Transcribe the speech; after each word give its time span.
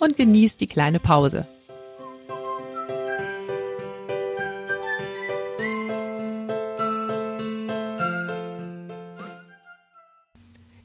und 0.00 0.16
genieß 0.16 0.56
die 0.56 0.66
kleine 0.66 0.98
Pause. 0.98 1.46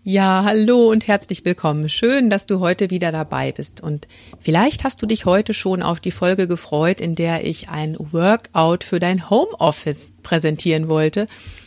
Ja, 0.08 0.44
hallo 0.46 0.92
und 0.92 1.08
herzlich 1.08 1.46
willkommen. 1.46 1.90
Schön, 1.90 2.30
dass 2.30 2.46
du 2.46 2.60
heute 2.60 2.92
wieder 2.92 3.12
dabei 3.12 3.52
bist. 3.52 3.82
Und 3.82 4.08
vielleicht 4.40 4.84
hast 4.84 5.02
du 5.02 5.08
dich 5.08 5.26
heute 5.26 5.56
schon 5.56 5.82
auf 5.82 6.00
die 6.00 6.12
Folge 6.12 6.48
gefreut, 6.48 7.02
in 7.02 7.16
der 7.16 7.44
ich 7.44 7.70
ein 7.70 7.98
Workout 7.98 8.84
für 8.84 9.00
dein 9.00 9.32
Homeoffice 9.32 10.14
präsentieren 10.22 10.90
wollte. 10.90 11.26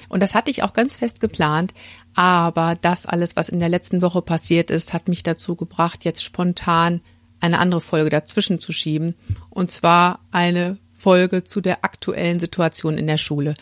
Und 0.09 0.23
das 0.23 0.37
hatte 0.37 0.53
ich 0.53 0.63
auch 0.63 0.73
ganz 0.73 0.95
fest 0.95 1.19
geplant. 1.19 1.75
Aber 2.15 2.77
das 2.81 3.07
alles, 3.07 3.35
was 3.35 3.49
in 3.49 3.59
der 3.59 3.69
letzten 3.69 4.03
Woche 4.03 4.23
passiert 4.23 4.71
ist, 4.71 4.93
hat 4.93 5.09
mich 5.09 5.25
dazu 5.25 5.57
gebracht, 5.57 6.05
jetzt 6.05 6.23
spontan 6.23 7.01
eine 7.41 7.59
andere 7.59 7.81
Folge 7.81 8.11
dazwischen 8.11 8.61
zu 8.61 8.73
schieben. 8.73 9.15
Und 9.51 9.71
zwar 9.71 10.21
eine 10.31 10.79
Folge 10.93 11.45
zu 11.45 11.61
der 11.61 11.85
aktuellen 11.85 12.41
Situation 12.41 12.99
in 12.99 13.07
der 13.07 13.19
Schule. 13.19 13.55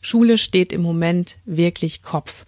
Schule 0.00 0.38
steht 0.38 0.72
im 0.72 0.82
Moment 0.82 1.36
wirklich 1.44 2.02
Kopf. 2.02 2.44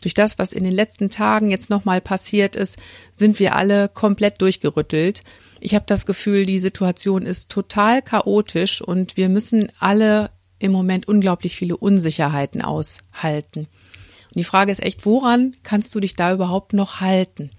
Durch 0.00 0.14
das, 0.14 0.38
was 0.38 0.52
in 0.52 0.64
den 0.64 0.72
letzten 0.72 1.10
Tagen 1.10 1.50
jetzt 1.50 1.70
nochmal 1.70 2.00
passiert 2.00 2.56
ist, 2.56 2.78
sind 3.12 3.38
wir 3.38 3.54
alle 3.54 3.88
komplett 3.88 4.40
durchgerüttelt. 4.40 5.20
Ich 5.60 5.74
habe 5.74 5.84
das 5.86 6.06
Gefühl, 6.06 6.46
die 6.46 6.58
Situation 6.58 7.26
ist 7.26 7.50
total 7.50 8.00
chaotisch 8.00 8.80
und 8.80 9.16
wir 9.16 9.28
müssen 9.28 9.70
alle 9.78 10.30
im 10.58 10.72
Moment 10.72 11.08
unglaublich 11.08 11.56
viele 11.56 11.76
Unsicherheiten 11.76 12.62
aushalten. 12.62 13.60
Und 13.60 14.36
die 14.36 14.44
Frage 14.44 14.72
ist 14.72 14.82
echt, 14.82 15.04
woran 15.04 15.56
kannst 15.62 15.94
du 15.94 16.00
dich 16.00 16.14
da 16.14 16.32
überhaupt 16.32 16.72
noch 16.72 17.00
halten? 17.00 17.50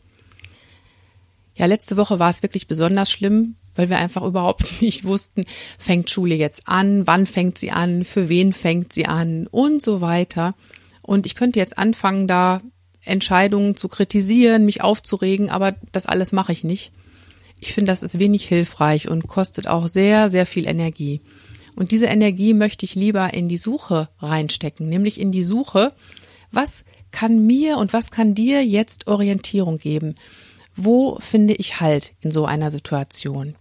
Ja, 1.56 1.66
letzte 1.66 1.98
Woche 1.98 2.20
war 2.20 2.30
es 2.30 2.44
wirklich 2.44 2.68
besonders 2.68 3.12
schlimm, 3.12 3.56
weil 3.76 3.90
wir 3.90 3.98
einfach 3.98 4.24
überhaupt 4.24 4.64
nicht 4.82 5.04
wussten, 5.06 5.44
fängt 5.78 6.10
Schule 6.10 6.36
jetzt 6.36 6.68
an, 6.68 7.08
wann 7.08 7.26
fängt 7.26 7.58
sie 7.58 7.72
an, 7.72 8.04
für 8.04 8.30
wen 8.30 8.54
fängt 8.54 8.94
sie 8.94 9.06
an 9.06 9.48
und 9.48 9.82
so 9.82 10.02
weiter. 10.02 10.56
Und 11.02 11.26
ich 11.26 11.36
könnte 11.36 11.60
jetzt 11.60 11.78
anfangen, 11.78 12.28
da 12.28 12.62
Entscheidungen 13.04 13.76
zu 13.76 13.88
kritisieren, 13.88 14.66
mich 14.66 14.82
aufzuregen, 14.82 15.50
aber 15.50 15.76
das 15.92 16.06
alles 16.06 16.32
mache 16.32 16.52
ich 16.52 16.64
nicht. 16.64 16.92
Ich 17.60 17.74
finde, 17.74 17.92
das 17.92 18.04
ist 18.04 18.20
wenig 18.20 18.48
hilfreich 18.48 19.08
und 19.08 19.28
kostet 19.28 19.68
auch 19.68 19.88
sehr, 19.88 20.30
sehr 20.30 20.46
viel 20.46 20.68
Energie. 20.68 21.22
Und 21.76 21.92
diese 21.92 22.08
Energie 22.08 22.54
möchte 22.54 22.86
ich 22.86 22.96
lieber 22.96 23.34
in 23.34 23.48
die 23.48 23.58
Suche 23.58 24.10
reinstecken, 24.20 24.90
nämlich 24.90 25.20
in 25.20 25.32
die 25.32 25.44
Suche, 25.44 25.94
was 26.52 26.84
kann 27.12 27.46
mir 27.46 27.78
und 27.78 27.94
was 27.94 28.12
kann 28.12 28.36
dir 28.36 28.66
jetzt 28.66 29.08
Orientierung 29.08 29.78
geben? 29.78 30.16
Wo 30.76 31.18
finde 31.20 31.54
ich 31.54 31.80
Halt 31.80 32.14
in 32.22 32.32
so 32.32 32.46
einer 32.46 32.72
Situation? 32.72 33.56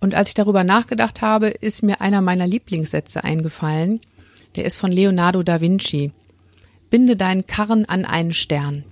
Und 0.00 0.14
als 0.14 0.28
ich 0.28 0.34
darüber 0.34 0.64
nachgedacht 0.64 1.22
habe, 1.22 1.48
ist 1.48 1.82
mir 1.82 2.00
einer 2.00 2.20
meiner 2.20 2.46
Lieblingssätze 2.46 3.24
eingefallen. 3.24 4.00
Der 4.56 4.64
ist 4.64 4.76
von 4.76 4.92
Leonardo 4.92 5.42
da 5.42 5.60
Vinci. 5.60 6.12
Binde 6.90 7.16
deinen 7.16 7.46
Karren 7.46 7.86
an 7.86 8.04
einen 8.04 8.34
Stern. 8.34 8.84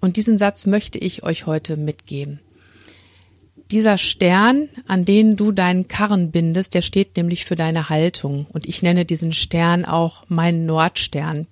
Und 0.00 0.16
diesen 0.16 0.38
Satz 0.38 0.66
möchte 0.66 0.98
ich 0.98 1.22
euch 1.22 1.46
heute 1.46 1.76
mitgeben. 1.76 2.40
Dieser 3.70 3.98
Stern, 3.98 4.68
an 4.86 5.04
den 5.04 5.36
du 5.36 5.50
deinen 5.50 5.88
Karren 5.88 6.30
bindest, 6.30 6.74
der 6.74 6.82
steht 6.82 7.16
nämlich 7.16 7.44
für 7.44 7.56
deine 7.56 7.88
Haltung. 7.88 8.46
Und 8.52 8.66
ich 8.66 8.82
nenne 8.82 9.04
diesen 9.04 9.32
Stern 9.32 9.84
auch 9.84 10.24
meinen 10.28 10.66
Nordstern. 10.66 11.46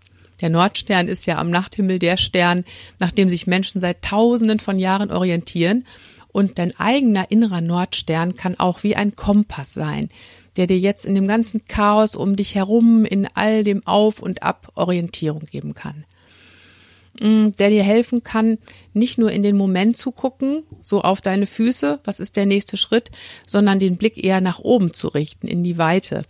Der 0.44 0.50
Nordstern 0.50 1.09
ist 1.09 1.25
ja 1.25 1.38
am 1.38 1.49
Nachthimmel 1.49 1.99
der 1.99 2.19
Stern, 2.19 2.66
nach 2.99 3.12
dem 3.12 3.31
sich 3.31 3.47
Menschen 3.47 3.81
seit 3.81 4.03
Tausenden 4.03 4.60
von 4.60 4.77
Jahren 4.77 5.10
orientieren. 5.10 5.87
Und 6.32 6.59
dein 6.59 6.78
eigener 6.78 7.31
innerer 7.31 7.62
Nordstern 7.62 8.37
kann 8.37 8.60
auch 8.60 8.82
wie 8.82 8.94
ein 8.94 9.16
Kompass 9.16 9.72
sein, 9.72 10.10
der 10.59 10.66
dir 10.66 10.78
jetzt 10.78 11.06
in 11.06 11.15
dem 11.15 11.27
ganzen 11.27 11.65
Chaos 11.65 12.15
um 12.15 12.37
dich 12.37 12.56
herum, 12.56 13.06
in 13.06 13.27
all 13.32 13.65
dem 13.65 13.87
Auf 13.87 14.21
und 14.21 14.43
Ab 14.43 14.71
Orientierung 14.75 15.47
geben 15.50 15.75
kann. 15.75 16.05
Mm, 17.19 17.53
der 17.59 17.71
dir 17.71 17.82
helfen 17.82 18.22
kann, 18.22 18.59
nicht 18.93 19.16
nur 19.16 19.32
in 19.32 19.43
den 19.43 19.56
Moment 19.56 19.97
zu 19.97 20.12
gucken, 20.12 20.65
so 20.82 21.00
auf 21.00 21.22
deine 21.22 21.47
Füße, 21.47 22.00
was 22.05 22.21
ist 22.21 22.37
der 22.37 22.44
nächste 22.44 22.76
Schritt, 22.76 23.11
sondern 23.47 23.78
den 23.78 23.97
Blick 23.97 24.22
eher 24.22 24.43
nach 24.43 24.59
oben 24.59 24.93
zu 24.93 25.09
richten, 25.09 25.47
in 25.47 25.65
die 25.65 25.78
Weite, 25.78 26.25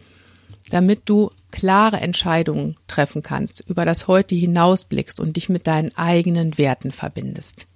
damit 0.70 1.00
du 1.06 1.32
klare 1.54 2.00
Entscheidungen 2.00 2.74
treffen 2.88 3.22
kannst, 3.22 3.60
über 3.68 3.84
das 3.84 4.08
Heute 4.08 4.34
hinausblickst 4.34 5.20
und 5.20 5.36
dich 5.36 5.48
mit 5.48 5.68
deinen 5.68 5.94
eigenen 5.94 6.58
Werten 6.58 6.90
verbindest. 6.90 7.68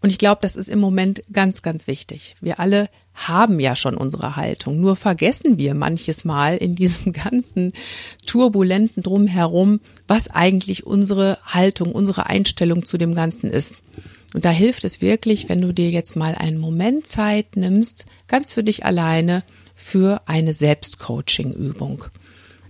Und 0.00 0.10
ich 0.10 0.18
glaube, 0.18 0.38
das 0.42 0.54
ist 0.54 0.68
im 0.68 0.78
Moment 0.78 1.24
ganz, 1.32 1.62
ganz 1.62 1.88
wichtig. 1.88 2.36
Wir 2.40 2.60
alle 2.60 2.88
haben 3.12 3.58
ja 3.58 3.74
schon 3.74 3.96
unsere 3.96 4.36
Haltung. 4.36 4.80
Nur 4.80 4.94
vergessen 4.94 5.58
wir 5.58 5.74
manches 5.74 6.24
Mal 6.24 6.56
in 6.56 6.76
diesem 6.76 7.12
ganzen 7.24 7.72
turbulenten 8.24 9.02
Drumherum, 9.02 9.80
was 10.06 10.28
eigentlich 10.28 10.86
unsere 10.86 11.38
Haltung, 11.44 11.90
unsere 11.90 12.26
Einstellung 12.26 12.84
zu 12.84 12.98
dem 12.98 13.16
Ganzen 13.16 13.50
ist. 13.50 13.78
Und 14.32 14.44
da 14.44 14.50
hilft 14.50 14.84
es 14.84 15.00
wirklich, 15.00 15.48
wenn 15.48 15.60
du 15.60 15.72
dir 15.72 15.90
jetzt 15.90 16.14
mal 16.14 16.36
einen 16.36 16.58
Moment 16.58 17.08
Zeit 17.08 17.56
nimmst, 17.56 18.06
ganz 18.28 18.52
für 18.52 18.62
dich 18.62 18.84
alleine, 18.84 19.42
für 19.74 20.22
eine 20.26 20.52
Selbstcoaching-Übung. 20.52 22.04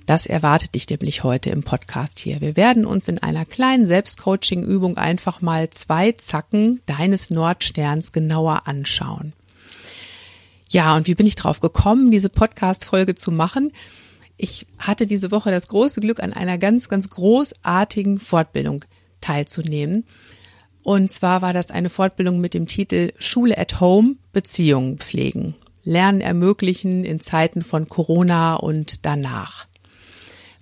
Das 0.07 0.27
erwartet 0.27 0.75
dich 0.75 0.89
nämlich 0.91 1.25
heute 1.25 1.49
im 1.49 1.63
Podcast 1.63 2.19
hier. 2.19 2.43
Wir 2.43 2.59
werden 2.59 2.85
uns 2.85 3.09
in 3.09 3.19
einer 3.21 3.47
kleinen 3.47 3.87
Selbstcoaching-Übung 3.87 4.99
einfach 4.99 5.41
mal 5.41 5.71
zwei 5.71 6.13
Zacken 6.13 6.83
deines 6.85 7.31
Nordsterns 7.31 8.13
genauer 8.13 8.69
anschauen. 8.69 9.33
Ja, 10.69 10.95
und 10.95 11.07
wie 11.07 11.15
bin 11.15 11.27
ich 11.27 11.37
drauf 11.37 11.61
gekommen, 11.61 12.11
diese 12.11 12.29
Podcast-Folge 12.29 13.15
zu 13.15 13.33
machen? 13.33 13.73
Ich 14.37 14.67
hatte 14.79 15.07
diese 15.07 15.31
Woche 15.31 15.51
das 15.51 15.69
große 15.69 16.03
Glück, 16.03 16.23
an 16.23 16.35
einer 16.35 16.59
ganz, 16.59 16.91
ganz 16.91 17.09
großartigen 17.09 18.19
Fortbildung 18.19 18.85
teilzunehmen. 19.23 20.05
Und 20.83 21.11
zwar 21.11 21.41
war 21.41 21.55
das 21.55 21.71
eine 21.71 21.89
Fortbildung 21.89 22.41
mit 22.41 22.53
dem 22.53 22.67
Titel 22.67 23.13
Schule 23.17 23.57
at 23.57 23.81
Home, 23.81 24.17
Beziehungen 24.35 24.99
pflegen. 24.99 25.55
Lernen 25.83 26.21
ermöglichen 26.21 27.05
in 27.05 27.21
Zeiten 27.21 27.63
von 27.63 27.89
Corona 27.89 28.57
und 28.57 29.07
danach 29.07 29.67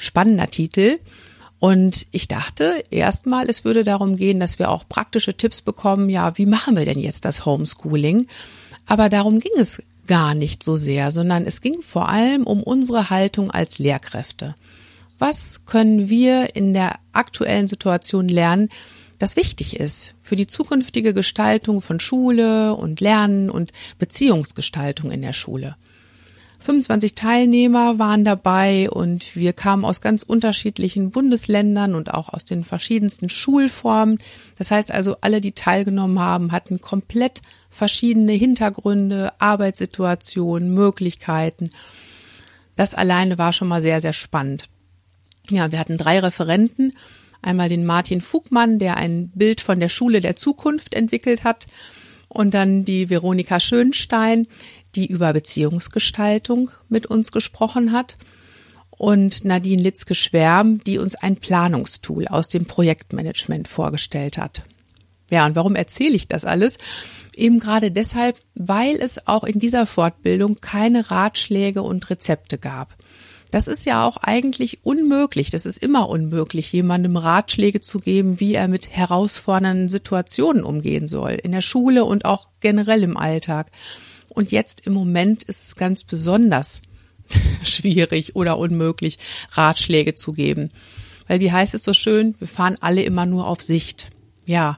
spannender 0.03 0.51
Titel. 0.51 0.99
Und 1.59 2.07
ich 2.11 2.27
dachte 2.27 2.83
erstmal, 2.91 3.49
es 3.49 3.65
würde 3.65 3.85
darum 3.85 4.17
gehen, 4.17 4.41
dass 4.41 4.59
wir 4.59 4.71
auch 4.71 4.89
praktische 4.89 5.35
Tipps 5.35 5.63
bekommen. 5.63 6.11
Ja, 6.11 6.37
wie 6.37 6.47
machen 6.47 6.77
wir 6.77 6.85
denn 6.85 6.99
jetzt 6.99 7.25
das 7.25 7.47
Homeschooling? 7.47 8.27
Aber 8.85 9.09
darum 9.09 9.39
ging 9.39 9.53
es 9.57 9.81
gar 10.09 10.35
nicht 10.35 10.65
so 10.65 10.75
sehr, 10.75 11.13
sondern 11.13 11.47
es 11.47 11.61
ging 11.61 11.81
vor 11.81 12.09
allem 12.09 12.45
um 12.45 12.65
unsere 12.65 13.11
Haltung 13.11 13.53
als 13.53 13.79
Lehrkräfte. 13.79 14.55
Was 15.21 15.65
können 15.65 16.09
wir 16.09 16.57
in 16.57 16.73
der 16.73 16.97
aktuellen 17.13 17.69
Situation 17.69 18.29
lernen, 18.29 18.69
das 19.21 19.37
wichtig 19.37 19.79
ist 19.79 20.15
für 20.21 20.35
die 20.35 20.49
zukünftige 20.49 21.15
Gestaltung 21.15 21.81
von 21.81 22.01
Schule 22.01 22.75
und 22.75 23.01
Lernen 23.01 23.51
und 23.51 23.71
Beziehungsgestaltung 24.01 25.13
in 25.13 25.23
der 25.23 25.33
Schule? 25.33 25.77
25 26.63 27.15
Teilnehmer 27.15 27.99
waren 27.99 28.25
dabei 28.25 28.89
und 28.89 29.37
wir 29.37 29.53
kamen 29.53 29.85
aus 29.85 30.01
ganz 30.01 30.23
unterschiedlichen 30.23 31.11
Bundesländern 31.11 31.95
und 31.95 32.15
auch 32.15 32.33
aus 32.33 32.45
den 32.45 32.65
verschiedensten 32.65 33.29
Schulformen. 33.29 34.19
Das 34.57 34.71
heißt 34.71 34.93
also, 34.93 35.17
alle, 35.21 35.41
die 35.41 35.53
teilgenommen 35.53 36.19
haben, 36.19 36.53
hatten 36.53 36.81
komplett 36.81 37.43
verschiedene 37.69 38.33
Hintergründe, 38.33 39.33
Arbeitssituationen, 39.39 40.73
Möglichkeiten. 40.73 41.71
Das 42.77 42.95
alleine 42.95 43.39
war 43.39 43.53
schon 43.53 43.69
mal 43.69 43.83
sehr, 43.83 44.01
sehr 44.01 44.13
spannend. 44.13 44.69
Ja, 45.51 45.73
wir 45.73 45.79
hatten 45.79 45.99
drei 45.99 46.21
Referenten. 46.21 46.93
Einmal 47.43 47.69
den 47.69 47.85
Martin 47.85 48.21
Fugmann, 48.21 48.79
der 48.79 48.97
ein 48.97 49.31
Bild 49.35 49.61
von 49.61 49.81
der 49.81 49.89
Schule 49.89 50.21
der 50.21 50.37
Zukunft 50.37 50.95
entwickelt 50.95 51.45
hat. 51.45 51.67
Und 52.29 52.55
dann 52.55 52.85
die 52.85 53.11
Veronika 53.11 53.61
Schönstein, 53.61 54.47
die 54.95 55.07
über 55.07 55.33
Beziehungsgestaltung 55.33 56.71
mit 56.89 57.07
uns 57.07 57.33
gesprochen 57.33 57.93
hat 57.93 58.17
und 58.91 59.45
Nadine 59.45 59.83
Litzke-Schwärm, 59.83 60.85
die 60.85 60.99
uns 60.99 61.15
ein 61.15 61.37
Planungstool 61.37 62.29
aus 62.29 62.49
dem 62.49 62.67
Projektmanagement 62.67 63.67
vorgestellt 63.69 64.39
hat. 64.39 64.63
Ja, 65.31 65.47
und 65.47 65.57
warum 65.57 65.75
erzähle 65.75 66.15
ich 66.15 66.29
das 66.29 66.45
alles? 66.45 66.79
Eben 67.35 67.59
gerade 67.59 67.91
deshalb, 67.91 68.39
weil 68.55 68.97
es 68.97 69.27
auch 69.27 69.45
in 69.45 69.59
dieser 69.59 69.87
Fortbildung 69.87 70.61
keine 70.61 71.11
Ratschläge 71.11 71.83
und 71.83 72.11
Rezepte 72.11 72.59
gab. 72.59 72.95
Das 73.51 73.69
ist 73.69 73.85
ja 73.87 74.07
auch 74.07 74.19
eigentlich 74.19 74.85
unmöglich. 74.85 75.51
Das 75.51 75.67
ist 75.67 75.83
immer 75.83 76.09
unmöglich, 76.09 76.73
jemandem 76.73 77.17
Ratschläge 77.17 77.81
zu 77.81 77.99
geben, 77.99 78.41
wie 78.41 78.55
er 78.55 78.69
mit 78.69 78.91
herausfordernden 78.91 79.89
Situationen 79.89 80.65
umgehen 80.65 81.09
soll. 81.09 81.33
In 81.33 81.53
der 81.53 81.61
Schule 81.61 82.05
und 82.05 82.25
auch 82.25 82.49
generell 82.61 83.03
im 83.03 83.17
Alltag. 83.17 83.71
Und 84.35 84.51
jetzt 84.51 84.87
im 84.87 84.93
Moment 84.95 85.45
ist 85.45 85.63
es 85.63 85.77
ganz 85.77 86.05
besonders 86.05 86.83
schwierig 87.63 88.37
oder 88.37 88.59
unmöglich, 88.59 89.19
Ratschläge 89.53 90.15
zu 90.15 90.33
geben. 90.33 90.71
Weil 91.29 91.41
wie 91.41 91.53
heißt 91.53 91.75
es 91.75 91.85
so 91.85 91.93
schön? 91.93 92.35
Wir 92.39 92.49
fahren 92.49 92.77
alle 92.81 93.03
immer 93.03 93.27
nur 93.27 93.47
auf 93.47 93.63
Sicht. 93.63 94.11
Ja. 94.45 94.77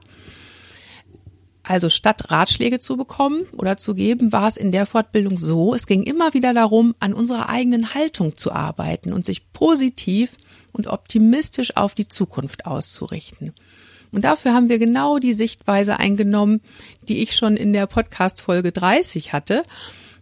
Also 1.63 1.89
statt 1.89 2.29
Ratschläge 2.29 2.79
zu 2.79 2.95
bekommen 2.95 3.45
oder 3.53 3.77
zu 3.77 3.95
geben, 3.95 4.31
war 4.31 4.47
es 4.47 4.55
in 4.55 4.71
der 4.71 4.85
Fortbildung 4.85 5.39
so, 5.39 5.73
es 5.73 5.87
ging 5.87 6.03
immer 6.03 6.35
wieder 6.35 6.53
darum, 6.53 6.93
an 6.99 7.13
unserer 7.13 7.49
eigenen 7.49 7.95
Haltung 7.95 8.37
zu 8.37 8.51
arbeiten 8.51 9.11
und 9.11 9.25
sich 9.25 9.51
positiv 9.51 10.37
und 10.71 10.85
optimistisch 10.87 11.75
auf 11.75 11.95
die 11.95 12.07
Zukunft 12.07 12.67
auszurichten. 12.67 13.53
Und 14.11 14.23
dafür 14.23 14.53
haben 14.53 14.69
wir 14.69 14.79
genau 14.79 15.19
die 15.19 15.33
Sichtweise 15.33 15.99
eingenommen, 15.99 16.61
die 17.07 17.21
ich 17.21 17.35
schon 17.35 17.57
in 17.57 17.73
der 17.73 17.87
Podcast 17.87 18.41
Folge 18.41 18.71
30 18.71 19.33
hatte, 19.33 19.63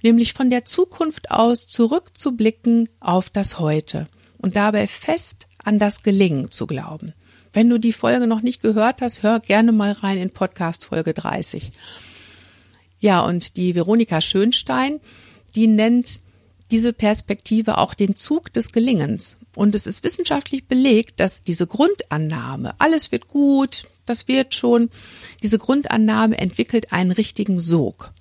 nämlich 0.01 0.33
von 0.33 0.49
der 0.49 0.65
Zukunft 0.65 1.31
aus 1.31 1.67
zurückzublicken 1.67 2.89
auf 2.99 3.29
das 3.29 3.59
Heute 3.59 4.07
und 4.37 4.55
dabei 4.55 4.87
fest 4.87 5.47
an 5.63 5.79
das 5.79 6.03
Gelingen 6.03 6.51
zu 6.51 6.67
glauben. 6.67 7.13
Wenn 7.53 7.69
du 7.69 7.79
die 7.79 7.93
Folge 7.93 8.27
noch 8.27 8.41
nicht 8.41 8.61
gehört 8.61 9.01
hast, 9.01 9.23
hör 9.23 9.39
gerne 9.39 9.71
mal 9.71 9.91
rein 9.91 10.17
in 10.17 10.31
Podcast 10.31 10.85
Folge 10.85 11.13
30. 11.13 11.71
Ja, 12.99 13.21
und 13.21 13.57
die 13.57 13.75
Veronika 13.75 14.21
Schönstein, 14.21 14.99
die 15.55 15.67
nennt 15.67 16.19
diese 16.71 16.93
Perspektive 16.93 17.77
auch 17.77 17.93
den 17.93 18.15
Zug 18.15 18.51
des 18.51 18.71
Gelingens. 18.71 19.37
Und 19.55 19.75
es 19.75 19.85
ist 19.85 20.03
wissenschaftlich 20.03 20.67
belegt, 20.67 21.19
dass 21.19 21.41
diese 21.41 21.67
Grundannahme, 21.67 22.73
alles 22.79 23.11
wird 23.11 23.27
gut, 23.27 23.83
das 24.05 24.27
wird 24.27 24.55
schon, 24.55 24.89
diese 25.43 25.59
Grundannahme 25.59 26.37
entwickelt 26.37 26.91
einen 26.91 27.11
richtigen 27.11 27.59
Sog. 27.59 28.11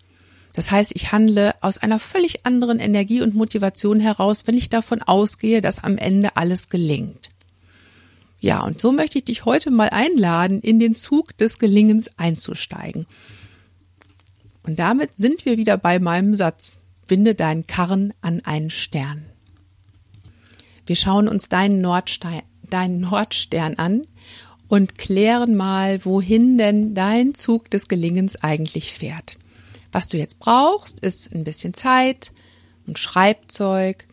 Das 0.55 0.71
heißt, 0.71 0.93
ich 0.95 1.13
handle 1.13 1.55
aus 1.63 1.79
einer 1.79 1.99
völlig 1.99 2.45
anderen 2.45 2.79
Energie 2.79 3.23
und 3.23 3.35
Motivation 3.35 4.01
heraus, 4.01 4.47
wenn 4.47 4.57
ich 4.57 4.69
davon 4.69 5.01
ausgehe, 5.01 5.63
dass 5.63 5.83
am 5.83 5.97
Ende 5.97 6.37
alles 6.37 6.69
gelingt. 6.69 7.31
Ja, 8.41 8.63
und 8.63 8.81
so 8.81 8.93
möchte 8.93 9.19
ich 9.19 9.25
dich 9.25 9.45
heute 9.45 9.71
mal 9.71 9.89
einladen, 9.89 10.61
in 10.61 10.79
den 10.79 10.95
Zug 10.95 11.37
des 11.39 11.59
Gelingens 11.59 12.11
einzusteigen. 12.19 13.07
Und 14.65 14.79
damit 14.79 15.15
sind 15.15 15.47
wir 15.47 15.57
wieder 15.57 15.79
bei 15.79 15.99
meinem 15.99 16.35
Satz. 16.35 16.81
Binde 17.09 17.35
deinen 17.35 17.67
Karren 17.67 18.13
an 18.21 18.41
einen 18.45 18.71
Stern. 18.71 19.32
Wir 20.87 20.97
schauen 20.97 21.29
uns 21.29 21.49
deinen, 21.49 21.81
Nordstein, 21.81 22.43
deinen 22.69 23.01
Nordstern 23.01 23.75
an 23.75 24.03
und 24.69 24.99
klären 24.99 25.55
mal, 25.55 26.05
wohin 26.05 26.59
denn 26.59 26.95
dein 26.95 27.35
Zug 27.35 27.71
des 27.71 27.89
Gelingens 27.89 28.37
eigentlich 28.37 28.93
fährt. 28.93 29.39
Was 29.91 30.09
du 30.09 30.17
jetzt 30.17 30.39
brauchst, 30.39 31.01
ist 31.01 31.33
ein 31.35 31.45
bisschen 31.45 31.75
Zeit, 31.75 32.33
ein 32.87 32.97
Schreibzeug, 32.97 34.07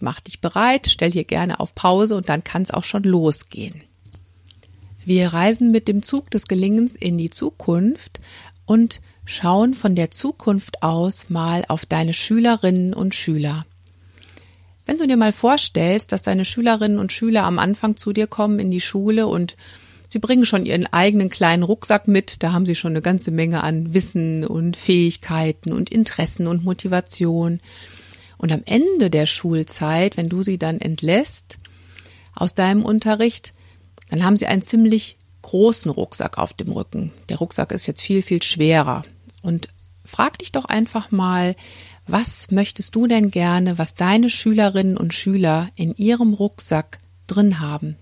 Mach 0.00 0.20
dich 0.20 0.40
bereit, 0.40 0.86
stell 0.88 1.10
hier 1.10 1.24
gerne 1.24 1.58
auf 1.58 1.74
Pause 1.74 2.16
und 2.16 2.28
dann 2.28 2.44
kann 2.44 2.62
es 2.62 2.70
auch 2.70 2.84
schon 2.84 3.02
losgehen. 3.02 3.82
Wir 5.04 5.28
reisen 5.28 5.70
mit 5.70 5.88
dem 5.88 6.02
Zug 6.02 6.30
des 6.30 6.46
Gelingens 6.46 6.94
in 6.94 7.18
die 7.18 7.30
Zukunft 7.30 8.20
und 8.66 9.00
schauen 9.24 9.74
von 9.74 9.94
der 9.96 10.10
Zukunft 10.10 10.82
aus 10.82 11.30
mal 11.30 11.64
auf 11.68 11.86
deine 11.86 12.14
Schülerinnen 12.14 12.94
und 12.94 13.14
Schüler. 13.14 13.66
Wenn 14.88 14.96
du 14.96 15.06
dir 15.06 15.18
mal 15.18 15.32
vorstellst, 15.32 16.12
dass 16.12 16.22
deine 16.22 16.46
Schülerinnen 16.46 16.98
und 16.98 17.12
Schüler 17.12 17.44
am 17.44 17.58
Anfang 17.58 17.98
zu 17.98 18.14
dir 18.14 18.26
kommen 18.26 18.58
in 18.58 18.70
die 18.70 18.80
Schule 18.80 19.26
und 19.26 19.54
sie 20.08 20.18
bringen 20.18 20.46
schon 20.46 20.64
ihren 20.64 20.86
eigenen 20.86 21.28
kleinen 21.28 21.62
Rucksack 21.62 22.08
mit, 22.08 22.42
da 22.42 22.54
haben 22.54 22.64
sie 22.64 22.74
schon 22.74 22.92
eine 22.92 23.02
ganze 23.02 23.30
Menge 23.30 23.62
an 23.62 23.92
Wissen 23.92 24.46
und 24.46 24.78
Fähigkeiten 24.78 25.74
und 25.74 25.90
Interessen 25.90 26.46
und 26.46 26.64
Motivation. 26.64 27.60
Und 28.38 28.50
am 28.50 28.62
Ende 28.64 29.10
der 29.10 29.26
Schulzeit, 29.26 30.16
wenn 30.16 30.30
du 30.30 30.42
sie 30.42 30.56
dann 30.56 30.80
entlässt 30.80 31.58
aus 32.34 32.54
deinem 32.54 32.82
Unterricht, 32.82 33.52
dann 34.08 34.24
haben 34.24 34.38
sie 34.38 34.46
einen 34.46 34.62
ziemlich 34.62 35.18
großen 35.42 35.90
Rucksack 35.90 36.38
auf 36.38 36.54
dem 36.54 36.72
Rücken. 36.72 37.12
Der 37.28 37.36
Rucksack 37.36 37.72
ist 37.72 37.86
jetzt 37.86 38.00
viel, 38.00 38.22
viel 38.22 38.42
schwerer. 38.42 39.02
Und 39.42 39.68
frag 40.06 40.38
dich 40.38 40.50
doch 40.50 40.64
einfach 40.64 41.10
mal, 41.10 41.56
was 42.08 42.50
möchtest 42.50 42.94
du 42.94 43.06
denn 43.06 43.30
gerne, 43.30 43.76
was 43.78 43.94
deine 43.94 44.30
Schülerinnen 44.30 44.96
und 44.96 45.12
Schüler 45.12 45.68
in 45.76 45.94
ihrem 45.94 46.32
Rucksack 46.32 46.98
drin 47.26 47.60
haben? 47.60 47.96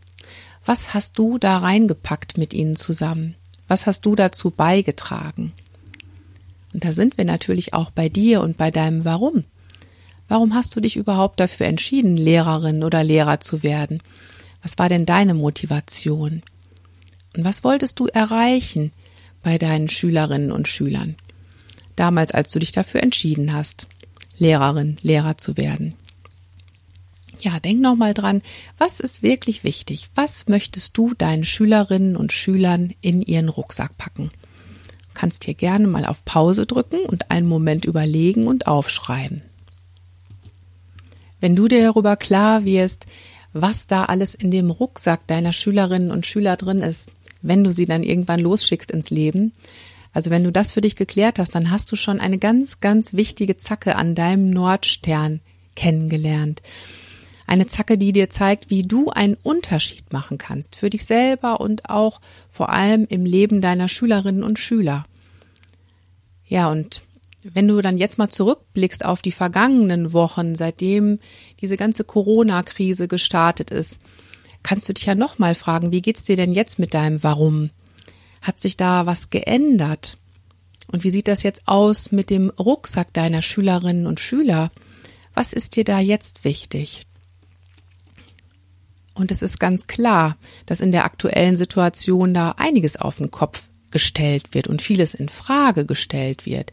Was 0.64 0.94
hast 0.94 1.18
du 1.18 1.38
da 1.38 1.58
reingepackt 1.58 2.38
mit 2.38 2.54
ihnen 2.54 2.76
zusammen? 2.76 3.34
Was 3.66 3.86
hast 3.86 4.06
du 4.06 4.14
dazu 4.14 4.50
beigetragen? 4.50 5.52
Und 6.72 6.84
da 6.84 6.92
sind 6.92 7.18
wir 7.18 7.24
natürlich 7.24 7.74
auch 7.74 7.90
bei 7.90 8.08
dir 8.08 8.42
und 8.42 8.56
bei 8.56 8.70
deinem 8.70 9.04
Warum. 9.04 9.44
Warum 10.28 10.54
hast 10.54 10.76
du 10.76 10.80
dich 10.80 10.96
überhaupt 10.96 11.40
dafür 11.40 11.66
entschieden, 11.66 12.16
Lehrerin 12.16 12.84
oder 12.84 13.02
Lehrer 13.02 13.40
zu 13.40 13.64
werden? 13.64 14.02
Was 14.62 14.78
war 14.78 14.88
denn 14.88 15.04
deine 15.06 15.34
Motivation? 15.34 16.42
Und 17.36 17.44
was 17.44 17.64
wolltest 17.64 17.98
du 17.98 18.06
erreichen 18.06 18.92
bei 19.42 19.58
deinen 19.58 19.88
Schülerinnen 19.88 20.52
und 20.52 20.68
Schülern? 20.68 21.16
Damals, 21.96 22.30
als 22.32 22.50
du 22.52 22.58
dich 22.58 22.72
dafür 22.72 23.02
entschieden 23.02 23.52
hast, 23.52 23.88
Lehrerin, 24.38 24.96
Lehrer 25.02 25.36
zu 25.36 25.56
werden. 25.56 25.94
Ja, 27.40 27.60
denk 27.60 27.80
nochmal 27.80 28.14
dran, 28.14 28.42
was 28.78 29.00
ist 29.00 29.22
wirklich 29.22 29.62
wichtig? 29.62 30.08
Was 30.14 30.48
möchtest 30.48 30.96
du 30.96 31.12
deinen 31.14 31.44
Schülerinnen 31.44 32.16
und 32.16 32.32
Schülern 32.32 32.94
in 33.00 33.22
ihren 33.22 33.48
Rucksack 33.48 33.96
packen? 33.98 34.30
Du 34.32 35.20
kannst 35.20 35.44
hier 35.44 35.54
gerne 35.54 35.86
mal 35.86 36.06
auf 36.06 36.24
Pause 36.24 36.66
drücken 36.66 37.00
und 37.00 37.30
einen 37.30 37.46
Moment 37.46 37.84
überlegen 37.84 38.46
und 38.46 38.66
aufschreiben. 38.66 39.42
Wenn 41.40 41.56
du 41.56 41.68
dir 41.68 41.82
darüber 41.82 42.16
klar 42.16 42.64
wirst, 42.64 43.06
was 43.52 43.86
da 43.86 44.04
alles 44.04 44.34
in 44.34 44.50
dem 44.50 44.70
Rucksack 44.70 45.26
deiner 45.26 45.52
Schülerinnen 45.52 46.10
und 46.10 46.26
Schüler 46.26 46.56
drin 46.56 46.80
ist, 46.80 47.10
wenn 47.42 47.64
du 47.64 47.72
sie 47.72 47.86
dann 47.86 48.02
irgendwann 48.02 48.40
losschickst 48.40 48.90
ins 48.90 49.10
Leben, 49.10 49.52
also 50.16 50.30
wenn 50.30 50.44
du 50.44 50.50
das 50.50 50.72
für 50.72 50.80
dich 50.80 50.96
geklärt 50.96 51.38
hast, 51.38 51.54
dann 51.54 51.70
hast 51.70 51.92
du 51.92 51.96
schon 51.96 52.20
eine 52.20 52.38
ganz, 52.38 52.80
ganz 52.80 53.12
wichtige 53.12 53.58
Zacke 53.58 53.96
an 53.96 54.14
deinem 54.14 54.48
Nordstern 54.48 55.40
kennengelernt. 55.74 56.62
Eine 57.46 57.66
Zacke, 57.66 57.98
die 57.98 58.12
dir 58.12 58.30
zeigt, 58.30 58.70
wie 58.70 58.82
du 58.82 59.10
einen 59.10 59.34
Unterschied 59.34 60.14
machen 60.14 60.38
kannst 60.38 60.74
für 60.74 60.88
dich 60.88 61.04
selber 61.04 61.60
und 61.60 61.90
auch 61.90 62.22
vor 62.48 62.70
allem 62.70 63.04
im 63.10 63.26
Leben 63.26 63.60
deiner 63.60 63.88
Schülerinnen 63.88 64.42
und 64.42 64.58
Schüler. 64.58 65.04
Ja, 66.48 66.70
und 66.70 67.02
wenn 67.42 67.68
du 67.68 67.82
dann 67.82 67.98
jetzt 67.98 68.16
mal 68.16 68.30
zurückblickst 68.30 69.04
auf 69.04 69.20
die 69.20 69.32
vergangenen 69.32 70.14
Wochen, 70.14 70.54
seitdem 70.54 71.18
diese 71.60 71.76
ganze 71.76 72.04
Corona-Krise 72.04 73.06
gestartet 73.06 73.70
ist, 73.70 73.98
kannst 74.62 74.88
du 74.88 74.94
dich 74.94 75.04
ja 75.04 75.14
nochmal 75.14 75.54
fragen, 75.54 75.92
wie 75.92 76.00
geht's 76.00 76.24
dir 76.24 76.36
denn 76.36 76.54
jetzt 76.54 76.78
mit 76.78 76.94
deinem 76.94 77.22
Warum? 77.22 77.68
Hat 78.46 78.60
sich 78.60 78.76
da 78.76 79.06
was 79.06 79.30
geändert? 79.30 80.18
Und 80.86 81.02
wie 81.02 81.10
sieht 81.10 81.26
das 81.26 81.42
jetzt 81.42 81.66
aus 81.66 82.12
mit 82.12 82.30
dem 82.30 82.50
Rucksack 82.50 83.12
deiner 83.12 83.42
Schülerinnen 83.42 84.06
und 84.06 84.20
Schüler? 84.20 84.70
Was 85.34 85.52
ist 85.52 85.74
dir 85.74 85.82
da 85.82 85.98
jetzt 85.98 86.44
wichtig? 86.44 87.02
Und 89.14 89.32
es 89.32 89.42
ist 89.42 89.58
ganz 89.58 89.88
klar, 89.88 90.36
dass 90.64 90.80
in 90.80 90.92
der 90.92 91.04
aktuellen 91.04 91.56
Situation 91.56 92.34
da 92.34 92.52
einiges 92.52 92.96
auf 92.96 93.16
den 93.16 93.32
Kopf 93.32 93.64
gestellt 93.90 94.54
wird 94.54 94.68
und 94.68 94.80
vieles 94.80 95.14
in 95.14 95.28
Frage 95.28 95.84
gestellt 95.84 96.46
wird. 96.46 96.70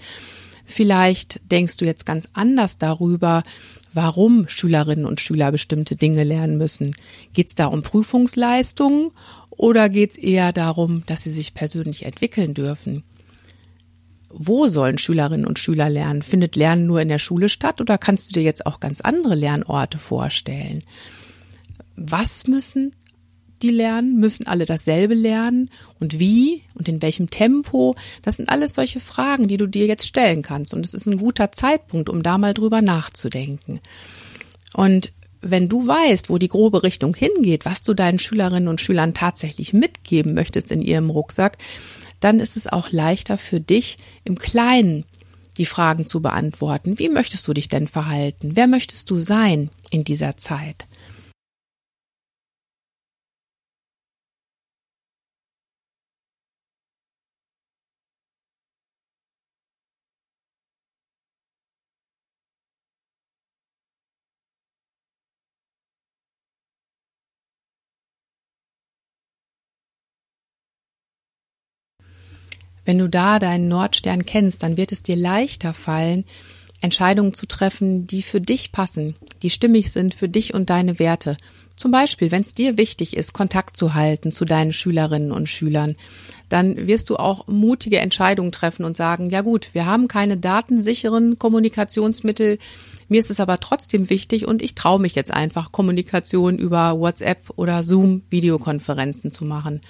Vielleicht 0.65 1.41
denkst 1.51 1.77
du 1.77 1.85
jetzt 1.85 2.05
ganz 2.05 2.29
anders 2.33 2.77
darüber, 2.77 3.43
warum 3.93 4.47
Schülerinnen 4.47 5.05
und 5.05 5.19
Schüler 5.19 5.51
bestimmte 5.51 5.95
Dinge 5.95 6.23
lernen 6.23 6.57
müssen. 6.57 6.95
Geht 7.33 7.47
es 7.47 7.55
da 7.55 7.67
um 7.67 7.83
Prüfungsleistungen 7.83 9.11
oder 9.49 9.89
geht 9.89 10.11
es 10.11 10.17
eher 10.17 10.51
darum, 10.51 11.03
dass 11.05 11.23
sie 11.23 11.31
sich 11.31 11.53
persönlich 11.53 12.05
entwickeln 12.05 12.53
dürfen? 12.53 13.03
Wo 14.29 14.67
sollen 14.67 14.97
Schülerinnen 14.97 15.45
und 15.45 15.59
Schüler 15.59 15.89
lernen? 15.89 16.23
Findet 16.23 16.55
Lernen 16.55 16.87
nur 16.87 17.01
in 17.01 17.09
der 17.09 17.19
Schule 17.19 17.49
statt 17.49 17.79
oder 17.81 17.99
kannst 17.99 18.29
du 18.29 18.33
dir 18.33 18.43
jetzt 18.43 18.65
auch 18.65 18.79
ganz 18.79 18.99
andere 19.01 19.35
Lernorte 19.35 19.99
vorstellen? 19.99 20.83
Was 21.95 22.47
müssen 22.47 22.95
die 23.63 23.71
lernen? 23.71 24.19
Müssen 24.19 24.45
alle 24.45 24.65
dasselbe 24.65 25.13
lernen? 25.13 25.69
Und 25.99 26.19
wie? 26.19 26.63
Und 26.75 26.87
in 26.87 27.01
welchem 27.01 27.29
Tempo? 27.29 27.95
Das 28.21 28.35
sind 28.35 28.49
alles 28.49 28.75
solche 28.75 28.99
Fragen, 28.99 29.47
die 29.47 29.57
du 29.57 29.67
dir 29.67 29.87
jetzt 29.87 30.05
stellen 30.05 30.41
kannst. 30.41 30.73
Und 30.73 30.85
es 30.85 30.93
ist 30.93 31.07
ein 31.07 31.17
guter 31.17 31.51
Zeitpunkt, 31.51 32.09
um 32.09 32.21
da 32.21 32.37
mal 32.37 32.53
drüber 32.53 32.81
nachzudenken. 32.81 33.79
Und 34.73 35.11
wenn 35.41 35.69
du 35.69 35.87
weißt, 35.87 36.29
wo 36.29 36.37
die 36.37 36.47
grobe 36.47 36.83
Richtung 36.83 37.15
hingeht, 37.15 37.65
was 37.65 37.81
du 37.81 37.93
deinen 37.93 38.19
Schülerinnen 38.19 38.69
und 38.69 38.81
Schülern 38.81 39.13
tatsächlich 39.13 39.73
mitgeben 39.73 40.33
möchtest 40.33 40.71
in 40.71 40.81
ihrem 40.81 41.09
Rucksack, 41.09 41.57
dann 42.19 42.39
ist 42.39 42.55
es 42.55 42.67
auch 42.67 42.91
leichter 42.91 43.37
für 43.37 43.59
dich 43.59 43.97
im 44.23 44.37
Kleinen 44.37 45.03
die 45.57 45.65
Fragen 45.65 46.05
zu 46.05 46.21
beantworten. 46.21 46.97
Wie 46.97 47.09
möchtest 47.09 47.47
du 47.47 47.53
dich 47.53 47.67
denn 47.67 47.87
verhalten? 47.87 48.51
Wer 48.55 48.67
möchtest 48.67 49.09
du 49.09 49.17
sein 49.17 49.69
in 49.91 50.03
dieser 50.03 50.37
Zeit? 50.37 50.85
Wenn 72.85 72.97
du 72.97 73.07
da 73.07 73.39
deinen 73.39 73.67
Nordstern 73.67 74.25
kennst, 74.25 74.63
dann 74.63 74.77
wird 74.77 74.91
es 74.91 75.03
dir 75.03 75.15
leichter 75.15 75.73
fallen, 75.73 76.25
Entscheidungen 76.81 77.33
zu 77.33 77.45
treffen, 77.45 78.07
die 78.07 78.21
für 78.21 78.41
dich 78.41 78.71
passen, 78.73 79.15
die 79.41 79.49
stimmig 79.49 79.91
sind 79.91 80.13
für 80.13 80.27
dich 80.27 80.53
und 80.53 80.69
deine 80.69 80.99
Werte. 80.99 81.37
Zum 81.75 81.91
Beispiel, 81.91 82.29
wenn 82.29 82.41
es 82.41 82.53
dir 82.53 82.77
wichtig 82.77 83.17
ist, 83.17 83.33
Kontakt 83.33 83.77
zu 83.77 83.93
halten 83.93 84.31
zu 84.31 84.45
deinen 84.45 84.73
Schülerinnen 84.73 85.31
und 85.31 85.49
Schülern, 85.49 85.95
dann 86.49 86.85
wirst 86.85 87.09
du 87.09 87.15
auch 87.15 87.47
mutige 87.47 87.97
Entscheidungen 87.97 88.51
treffen 88.51 88.83
und 88.85 88.95
sagen, 88.95 89.29
ja 89.29 89.41
gut, 89.41 89.73
wir 89.73 89.85
haben 89.85 90.07
keine 90.07 90.37
datensicheren 90.37 91.39
Kommunikationsmittel, 91.39 92.59
mir 93.09 93.19
ist 93.19 93.31
es 93.31 93.39
aber 93.39 93.59
trotzdem 93.59 94.09
wichtig 94.09 94.47
und 94.47 94.61
ich 94.61 94.75
traue 94.75 94.99
mich 94.99 95.15
jetzt 95.15 95.31
einfach, 95.31 95.71
Kommunikation 95.71 96.57
über 96.57 96.99
WhatsApp 96.99 97.49
oder 97.55 97.81
Zoom 97.81 98.23
Videokonferenzen 98.29 99.31
zu 99.31 99.45
machen. 99.45 99.81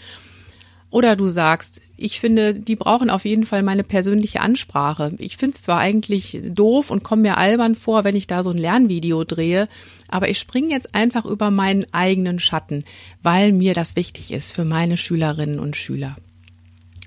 Oder 0.94 1.16
du 1.16 1.28
sagst, 1.28 1.82
ich 1.98 2.20
finde, 2.20 2.54
die 2.54 2.76
brauchen 2.76 3.10
auf 3.10 3.26
jeden 3.26 3.46
Fall 3.46 3.64
meine 3.64 3.84
persönliche 3.84 4.42
Ansprache. 4.42 5.16
Ich 5.18 5.38
finde 5.38 5.56
es 5.56 5.64
zwar 5.64 5.80
eigentlich 5.80 6.40
doof 6.44 6.92
und 6.92 7.02
komme 7.02 7.24
mir 7.24 7.38
albern 7.38 7.74
vor, 7.74 8.04
wenn 8.04 8.16
ich 8.16 8.28
da 8.28 8.44
so 8.44 8.52
ein 8.52 8.60
Lernvideo 8.60 9.24
drehe, 9.24 9.68
aber 10.08 10.30
ich 10.30 10.38
springe 10.38 10.70
jetzt 10.70 10.94
einfach 10.94 11.26
über 11.26 11.50
meinen 11.50 11.88
eigenen 11.96 12.38
Schatten, 12.38 12.86
weil 13.24 13.54
mir 13.54 13.74
das 13.74 13.96
wichtig 13.96 14.32
ist 14.32 14.52
für 14.52 14.66
meine 14.66 14.96
Schülerinnen 14.96 15.60
und 15.60 15.76
Schüler. 15.76 16.16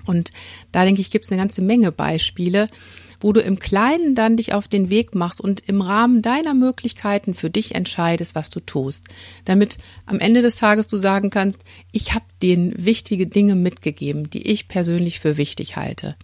Und 0.05 0.31
da 0.73 0.83
denke 0.83 0.99
ich, 0.99 1.09
gibt 1.09 1.23
es 1.23 1.31
eine 1.31 1.39
ganze 1.39 1.61
Menge 1.61 1.93
Beispiele, 1.93 2.67
wo 3.19 3.33
du 3.33 3.41
im 3.41 3.59
Kleinen 3.59 4.15
dann 4.15 4.37
dich 4.37 4.53
auf 4.53 4.67
den 4.67 4.89
Weg 4.89 5.15
machst 5.15 5.41
und 5.41 5.61
im 5.67 5.81
Rahmen 5.81 6.21
deiner 6.21 6.53
Möglichkeiten 6.53 7.33
für 7.33 7.49
dich 7.49 7.75
entscheidest, 7.75 8.35
was 8.35 8.49
du 8.49 8.59
tust, 8.59 9.05
damit 9.45 9.77
am 10.05 10.19
Ende 10.19 10.41
des 10.41 10.55
Tages 10.55 10.87
du 10.87 10.97
sagen 10.97 11.29
kannst, 11.29 11.61
ich 11.91 12.13
habe 12.13 12.25
denen 12.41 12.73
wichtige 12.77 13.27
Dinge 13.27 13.55
mitgegeben, 13.55 14.29
die 14.29 14.47
ich 14.47 14.67
persönlich 14.67 15.19
für 15.19 15.37
wichtig 15.37 15.75
halte. 15.75 16.15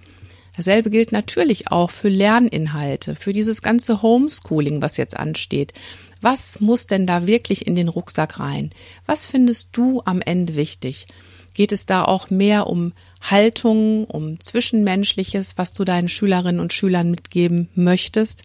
Dasselbe 0.55 0.91
gilt 0.91 1.11
natürlich 1.11 1.71
auch 1.71 1.89
für 1.89 2.09
Lerninhalte, 2.09 3.15
für 3.15 3.33
dieses 3.33 3.61
ganze 3.63 4.01
Homeschooling, 4.03 4.81
was 4.81 4.97
jetzt 4.97 5.17
ansteht. 5.17 5.73
Was 6.21 6.59
muss 6.61 6.85
denn 6.85 7.07
da 7.07 7.25
wirklich 7.25 7.65
in 7.65 7.75
den 7.75 7.87
Rucksack 7.87 8.39
rein? 8.39 8.69
Was 9.05 9.25
findest 9.25 9.69
du 9.73 10.01
am 10.05 10.21
Ende 10.21 10.55
wichtig? 10.55 11.07
Geht 11.53 11.71
es 11.71 11.85
da 11.85 12.03
auch 12.03 12.29
mehr 12.29 12.67
um 12.67 12.93
Haltung, 13.21 14.05
um 14.05 14.39
Zwischenmenschliches, 14.39 15.57
was 15.57 15.73
du 15.73 15.83
deinen 15.83 16.09
Schülerinnen 16.09 16.59
und 16.59 16.73
Schülern 16.73 17.11
mitgeben 17.11 17.69
möchtest, 17.75 18.43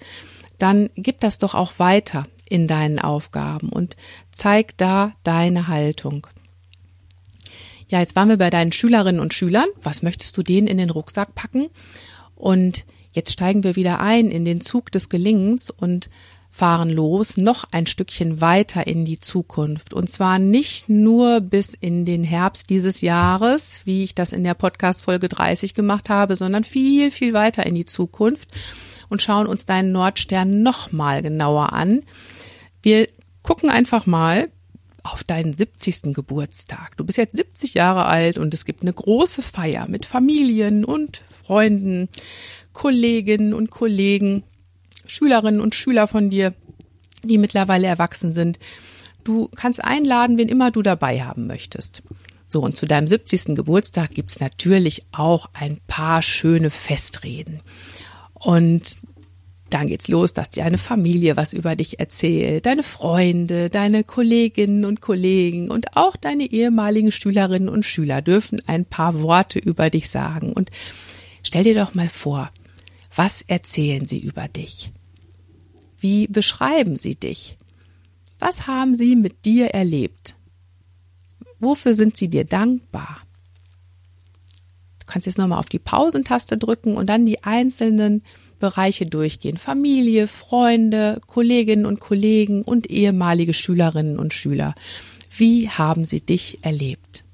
dann 0.59 0.91
gib 0.97 1.21
das 1.21 1.39
doch 1.39 1.55
auch 1.55 1.79
weiter 1.79 2.27
in 2.49 2.67
deinen 2.67 2.99
Aufgaben 2.99 3.69
und 3.69 3.97
zeig 4.31 4.77
da 4.77 5.13
deine 5.23 5.69
Haltung. 5.69 6.27
Ja, 7.89 8.01
jetzt 8.01 8.17
waren 8.17 8.29
wir 8.29 8.37
bei 8.37 8.51
deinen 8.51 8.73
Schülerinnen 8.73 9.21
und 9.21 9.33
Schülern. 9.33 9.69
Was 9.83 10.03
möchtest 10.03 10.37
du 10.37 10.43
denen 10.43 10.67
in 10.67 10.79
den 10.79 10.91
Rucksack 10.91 11.35
packen? 11.35 11.71
Und 12.35 12.85
jetzt 13.15 13.33
steigen 13.33 13.65
wir 13.65 13.77
wieder 13.77 14.01
ein 14.01 14.31
in 14.31 14.45
den 14.45 14.61
Zug 14.61 14.93
des 14.93 15.09
Gelingens 15.09 15.71
und 15.71 16.11
fahren 16.51 16.91
los, 16.91 17.37
noch 17.37 17.65
ein 17.71 17.87
Stückchen 17.87 18.41
weiter 18.41 18.87
in 18.87 19.05
die 19.05 19.21
Zukunft. 19.21 19.93
Und 19.93 20.09
zwar 20.09 20.39
nicht 20.39 20.89
nur 20.89 21.41
bis 21.41 21.75
in 21.75 22.05
den 22.05 22.25
Herbst 22.25 22.71
dieses 22.71 23.01
Jahres, 23.01 23.83
wie 23.85 24.05
ich 24.05 24.15
das 24.15 24.33
in 24.33 24.45
der 24.45 24.55
Podcast 24.55 25.03
Folge 25.03 25.29
30 25.29 25.75
gemacht 25.75 26.09
habe, 26.09 26.37
sondern 26.37 26.65
viel, 26.65 27.11
viel 27.11 27.33
weiter 27.33 27.67
in 27.67 27.75
die 27.75 27.85
Zukunft 27.85 28.49
und 29.09 29.23
schauen 29.23 29.47
uns 29.47 29.67
deinen 29.67 29.93
Nordstern 29.93 30.63
nochmal 30.63 31.23
genauer 31.23 31.73
an. 31.73 32.03
Wir 32.83 33.09
gucken 33.43 33.71
einfach 33.71 34.07
mal 34.07 34.49
auf 35.03 35.25
deinen 35.25 35.55
70. 35.55 36.15
Geburtstag. 36.15 36.97
Du 36.97 37.05
bist 37.05 37.19
jetzt 37.19 37.37
70 37.37 37.75
Jahre 37.75 38.05
alt 38.07 38.39
und 38.39 38.53
es 38.53 38.65
gibt 38.65 38.83
eine 38.83 38.93
große 38.93 39.43
Feier 39.43 39.89
mit 39.89 40.07
Familien 40.07 40.85
und 40.85 41.23
Freunden, 41.31 42.09
Kolleginnen 42.73 43.55
und 43.55 43.71
Kollegen. 43.71 44.45
Schülerinnen 45.09 45.61
und 45.61 45.75
Schüler 45.75 46.07
von 46.07 46.31
dir, 46.31 46.55
die 47.23 47.39
mittlerweile 47.39 47.87
erwachsen 47.87 48.33
sind. 48.33 48.59
Du 49.25 49.49
kannst 49.55 49.85
einladen, 49.85 50.39
wen 50.39 50.49
immer 50.49 50.71
du 50.71 50.83
dabei 50.83 51.23
haben 51.23 51.47
möchtest. 51.47 52.03
So, 52.47 52.63
und 52.63 52.77
zu 52.77 52.87
deinem 52.87 53.07
70. 53.07 53.57
Geburtstag 53.57 54.13
gibt's 54.13 54.41
natürlich 54.41 55.05
auch 55.13 55.51
ein 55.53 55.79
paar 55.87 56.23
schöne 56.23 56.71
Festreden. 56.71 57.61
Und 58.33 58.97
dann 59.71 59.89
geht's 59.89 60.09
los, 60.09 60.33
dass 60.33 60.51
dir 60.51 60.65
eine 60.65 60.79
Familie 60.79 61.37
was 61.37 61.53
über 61.53 61.77
dich 61.77 62.01
erzählt, 62.01 62.65
deine 62.65 62.83
Freunde, 62.83 63.69
deine 63.69 64.03
Kolleginnen 64.03 64.87
und 64.87 65.03
Kollegen 65.03 65.71
und 65.71 65.97
auch 65.97 66.17
deine 66.17 66.45
ehemaligen 66.51 67.13
Schülerinnen 67.13 67.69
und 67.69 67.85
Schüler 67.85 68.23
dürfen 68.23 68.63
ein 68.67 68.87
paar 68.87 69.21
Worte 69.21 69.59
über 69.59 69.91
dich 69.91 70.09
sagen. 70.09 70.55
Und 70.55 70.71
stell 71.43 71.65
dir 71.65 71.75
doch 71.75 71.95
mal 71.95 72.09
vor, 72.09 72.51
was 73.19 73.43
erzählen 73.43 74.07
sie 74.07 74.21
über 74.21 74.47
dich? 74.47 74.93
Wie 75.99 76.29
beschreiben 76.29 76.95
sie 76.95 77.17
dich? 77.17 77.57
Was 78.39 78.69
haben 78.69 78.95
sie 78.95 79.17
mit 79.17 79.45
dir 79.45 79.71
erlebt? 79.71 80.37
Wofür 81.59 81.95
sind 81.95 82.17
sie 82.17 82.29
dir 82.29 82.45
dankbar? 82.45 83.23
Du 85.01 85.07
kannst 85.07 85.27
jetzt 85.27 85.37
nochmal 85.37 85.59
auf 85.59 85.69
die 85.69 85.81
Pausentaste 85.81 86.57
drücken 86.57 86.97
und 86.97 87.09
dann 87.09 87.27
die 87.27 87.43
einzelnen 87.43 88.23
Bereiche 88.61 89.07
durchgehen. 89.07 89.57
Familie, 89.57 90.29
Freunde, 90.29 91.21
Kolleginnen 91.27 91.87
und 91.87 91.99
Kollegen 91.99 92.63
und 92.63 92.89
ehemalige 92.89 93.53
Schülerinnen 93.53 94.17
und 94.17 94.33
Schüler. 94.33 94.77
Wie 95.37 95.69
haben 95.69 96.05
sie 96.05 96.21
dich 96.21 96.61
erlebt? 96.63 97.25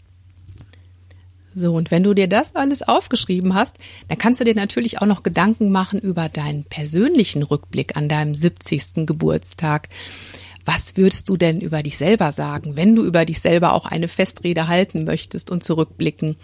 So, 1.54 1.74
und 1.74 1.90
wenn 1.90 2.02
du 2.02 2.14
dir 2.14 2.28
das 2.28 2.56
alles 2.56 2.82
aufgeschrieben 2.82 3.54
hast, 3.54 3.76
dann 4.08 4.18
kannst 4.18 4.40
du 4.40 4.44
dir 4.44 4.56
natürlich 4.56 5.00
auch 5.00 5.06
noch 5.06 5.22
Gedanken 5.22 5.70
machen 5.70 6.00
über 6.00 6.28
deinen 6.28 6.64
persönlichen 6.64 7.42
Rückblick 7.42 7.96
an 7.96 8.08
deinem 8.08 8.34
70. 8.34 9.06
Geburtstag. 9.06 9.88
Was 10.64 10.96
würdest 10.96 11.28
du 11.28 11.36
denn 11.36 11.60
über 11.60 11.82
dich 11.82 11.96
selber 11.96 12.32
sagen, 12.32 12.74
wenn 12.74 12.96
du 12.96 13.04
über 13.04 13.24
dich 13.24 13.40
selber 13.40 13.74
auch 13.74 13.86
eine 13.86 14.08
Festrede 14.08 14.66
halten 14.66 15.04
möchtest 15.04 15.50
und 15.50 15.62
zurückblicken? 15.62 16.36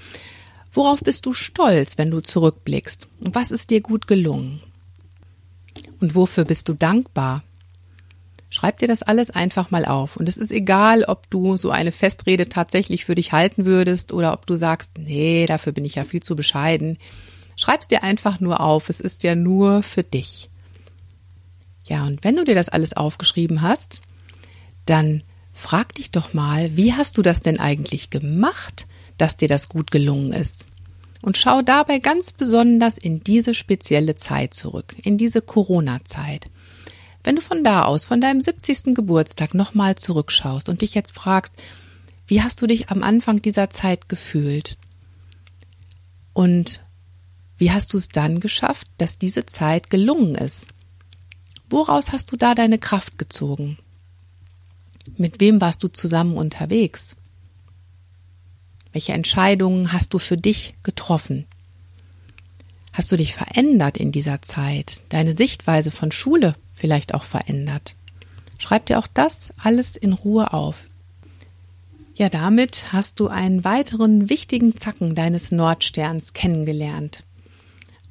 Worauf 0.73 1.00
bist 1.00 1.26
du 1.26 1.33
stolz, 1.33 1.99
wenn 1.99 2.11
du 2.11 2.21
zurückblickst? 2.21 3.09
Und 3.25 3.35
was 3.35 3.50
ist 3.50 3.71
dir 3.71 3.81
gut 3.81 4.07
gelungen? 4.07 4.61
Und 6.00 6.14
wofür 6.14 6.45
bist 6.45 6.69
du 6.69 6.75
dankbar? 6.75 7.43
Schreib 8.52 8.78
dir 8.78 8.88
das 8.88 9.04
alles 9.04 9.30
einfach 9.30 9.71
mal 9.71 9.85
auf. 9.85 10.16
Und 10.16 10.28
es 10.28 10.37
ist 10.37 10.50
egal, 10.50 11.04
ob 11.04 11.30
du 11.30 11.57
so 11.57 11.71
eine 11.71 11.92
Festrede 11.92 12.49
tatsächlich 12.49 13.04
für 13.04 13.14
dich 13.14 13.33
halten 13.33 13.64
würdest 13.64 14.12
oder 14.12 14.33
ob 14.33 14.45
du 14.47 14.57
sagst, 14.57 14.90
nee, 14.99 15.47
dafür 15.47 15.73
bin 15.73 15.85
ich 15.85 15.95
ja 15.95 16.04
viel 16.04 16.21
zu 16.21 16.35
bescheiden. 16.35 16.99
Schreib's 17.54 17.87
dir 17.87 18.02
einfach 18.02 18.40
nur 18.40 18.61
auf. 18.61 18.88
Es 18.88 18.99
ist 18.99 19.23
ja 19.23 19.37
nur 19.37 19.85
für 19.85 20.02
dich. 20.02 20.50
Ja, 21.85 22.04
und 22.04 22.25
wenn 22.25 22.37
du 22.37 22.45
dir 22.45 22.57
das 22.57 22.69
alles 22.69 22.92
aufgeschrieben 22.92 23.62
hast, 23.62 24.00
dann 24.85 25.23
frag 25.52 25.95
dich 25.95 26.11
doch 26.11 26.35
mal, 26.35 26.76
wie 26.76 26.92
hast 26.95 27.19
du 27.19 27.23
das 27.23 27.42
denn 27.42 27.61
eigentlich 27.61 28.11
gemacht, 28.11 28.87
dass 29.16 29.37
dir 29.37 29.49
das 29.49 29.69
gut 29.69 29.92
gelungen 29.92 30.33
ist? 30.33 30.66
Und 31.23 31.37
schau 31.37 31.62
dabei 31.62 31.99
ganz 31.99 32.33
besonders 32.33 32.97
in 32.97 33.23
diese 33.23 33.54
spezielle 33.54 34.16
Zeit 34.16 34.54
zurück, 34.54 34.97
in 35.02 35.19
diese 35.19 35.42
Corona-Zeit. 35.42 36.47
Wenn 37.23 37.37
du 37.37 37.43
von 37.43 37.65
da 37.65 37.85
aus, 37.85 38.05
von 38.05 38.21
deinem 38.21 38.41
70. 38.41 38.95
Geburtstag 38.95 39.55
nochmal 39.55 39.97
zurückschaust 39.97 40.69
und 40.69 40.83
dich 40.83 40.95
jetzt 40.95 41.12
fragst, 41.12 41.53
wie 42.27 42.43
hast 42.43 42.62
du 42.62 42.67
dich 42.67 42.89
am 42.91 43.03
Anfang 43.03 43.43
dieser 43.43 43.71
Zeit 43.71 44.09
gefühlt? 44.09 44.79
Und 46.33 46.81
wie 47.57 47.73
hast 47.73 47.93
du 47.93 47.99
es 47.99 48.09
dann 48.09 48.41
geschafft, 48.41 48.87
dass 48.99 49.19
diese 49.19 49.45
Zeit 49.45 49.91
gelungen 49.91 50.35
ist? 50.35 50.69
Woraus 51.69 52.12
hast 52.12 52.33
du 52.33 52.37
da 52.37 52.55
deine 52.55 52.79
Kraft 52.79 53.19
gezogen? 53.19 53.79
Mit 55.17 55.41
wem 55.41 55.61
warst 55.61 55.83
du 55.83 55.89
zusammen 55.89 56.37
unterwegs? 56.37 57.17
Welche 58.93 59.12
Entscheidungen 59.12 59.93
hast 59.93 60.15
du 60.15 60.19
für 60.19 60.37
dich 60.37 60.75
getroffen? 60.83 61.47
Hast 62.92 63.12
du 63.12 63.16
dich 63.16 63.35
verändert 63.35 63.97
in 63.97 64.12
dieser 64.12 64.42
Zeit? 64.42 65.00
Deine 65.11 65.37
Sichtweise 65.37 65.90
von 65.90 66.11
Schule 66.11 66.56
vielleicht 66.73 67.14
auch 67.14 67.25
verändert? 67.25 67.94
Schreib 68.59 68.87
dir 68.87 68.99
auch 68.99 69.06
das 69.06 69.52
alles 69.62 69.97
in 69.97 70.12
Ruhe 70.12 70.52
auf. 70.52 70.88
Ja, 72.14 72.28
damit 72.28 72.92
hast 72.92 73.20
du 73.20 73.28
einen 73.28 73.64
weiteren 73.64 74.28
wichtigen 74.28 74.76
Zacken 74.76 75.14
deines 75.14 75.52
Nordsterns 75.52 76.35
kennengelernt. 76.35 77.25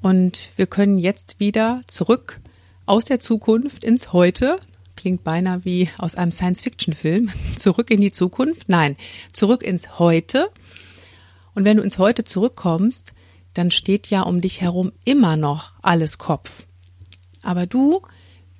Und 0.02 0.50
wir 0.56 0.66
können 0.66 0.98
jetzt 0.98 1.40
wieder 1.40 1.82
zurück 1.86 2.40
aus 2.86 3.06
der 3.06 3.20
Zukunft 3.20 3.84
ins 3.84 4.14
Heute. 4.14 4.60
Klingt 4.96 5.24
beinahe 5.24 5.64
wie 5.66 5.90
aus 5.98 6.16
einem 6.16 6.32
Science-Fiction-Film. 6.32 7.30
Zurück 7.58 7.92
in 7.92 8.02
die 8.02 8.12
Zukunft? 8.12 8.70
Nein, 8.70 8.96
zurück 9.34 9.62
ins 9.62 10.00
Heute. 10.00 10.50
Und 11.54 11.66
wenn 11.66 11.78
du 11.78 11.84
ins 11.84 12.00
Heute 12.00 12.24
zurückkommst, 12.24 13.14
dann 13.54 13.72
steht 13.72 14.10
ja 14.10 14.22
um 14.22 14.42
dich 14.42 14.62
herum 14.62 14.92
immer 15.06 15.36
noch 15.36 15.74
alles 15.82 16.18
Kopf. 16.18 16.64
Aber 17.42 17.66
du 17.66 18.02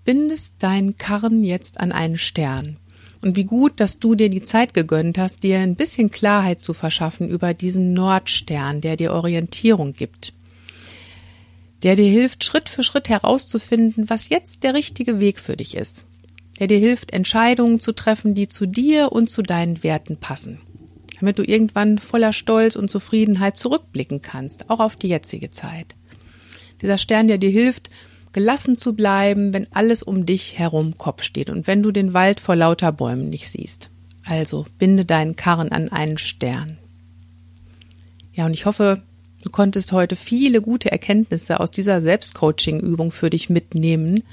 bindest 0.06 0.56
deinen 0.60 0.98
Karren 0.98 1.44
jetzt 1.44 1.80
an 1.80 1.92
einen 1.92 2.18
Stern. 2.18 2.78
Und 3.22 3.36
wie 3.36 3.44
gut, 3.44 3.80
dass 3.80 4.00
du 4.00 4.16
dir 4.16 4.30
die 4.30 4.44
Zeit 4.44 4.74
gegönnt 4.74 5.18
hast, 5.18 5.44
dir 5.44 5.60
ein 5.60 5.76
bisschen 5.76 6.10
Klarheit 6.10 6.62
zu 6.62 6.74
verschaffen 6.74 7.30
über 7.30 7.54
diesen 7.54 7.94
Nordstern, 7.94 8.80
der 8.82 8.96
dir 8.96 9.14
Orientierung 9.14 9.94
gibt. 9.94 10.34
Der 11.84 11.96
dir 11.96 12.10
hilft, 12.10 12.44
Schritt 12.44 12.70
für 12.70 12.84
Schritt 12.84 13.10
herauszufinden, 13.10 14.10
was 14.10 14.30
jetzt 14.30 14.64
der 14.64 14.74
richtige 14.74 15.20
Weg 15.20 15.40
für 15.40 15.58
dich 15.58 15.76
ist. 15.76 16.06
Der 16.60 16.68
dir 16.68 16.80
hilft, 16.80 17.12
Entscheidungen 17.12 17.80
zu 17.80 17.94
treffen, 17.94 18.34
die 18.34 18.48
zu 18.48 18.66
dir 18.66 19.12
und 19.12 19.30
zu 19.30 19.42
deinen 19.42 19.84
Werten 19.84 20.18
passen. 20.18 20.60
Damit 21.20 21.38
du 21.38 21.44
irgendwann 21.44 21.98
voller 21.98 22.34
Stolz 22.34 22.76
und 22.76 22.90
Zufriedenheit 22.90 23.58
zurückblicken 23.58 24.22
kannst, 24.22 24.70
auch 24.70 24.80
auf 24.80 24.96
die 24.96 25.10
jetzige 25.10 25.52
Zeit. 25.52 25.96
Dieser 26.82 26.98
Stern, 26.98 27.28
der 27.28 27.38
dir 27.38 27.50
hilft, 27.50 27.90
gelassen 28.32 28.76
zu 28.76 28.94
bleiben, 28.94 29.54
wenn 29.54 29.68
alles 29.74 30.04
um 30.04 30.26
dich 30.26 30.58
herum 30.58 30.98
Kopf 30.98 31.24
steht 31.24 31.50
und 31.50 31.68
wenn 31.68 31.84
du 31.84 31.92
den 31.92 32.14
Wald 32.14 32.40
vor 32.40 32.56
lauter 32.56 32.92
Bäumen 32.92 33.30
nicht 33.30 33.50
siehst. 33.50 33.90
Also 34.26 34.66
binde 34.78 35.06
deinen 35.06 35.36
Karren 35.36 35.72
an 35.72 35.90
einen 35.90 36.18
Stern. 36.18 36.78
Ja, 38.34 38.46
und 38.46 38.54
ich 38.54 38.66
hoffe, 38.66 39.02
du 39.44 39.50
konntest 39.50 39.92
heute 39.92 40.16
viele 40.16 40.62
gute 40.62 40.92
Erkenntnisse 40.92 41.60
aus 41.60 41.72
dieser 41.72 42.02
Selbstcoaching-Übung 42.02 43.12
für 43.12 43.30
dich 43.30 43.50
mitnehmen. 43.50 44.24